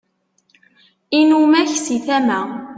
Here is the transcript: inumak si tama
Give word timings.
inumak 1.19 1.69
si 1.83 1.95
tama 2.05 2.39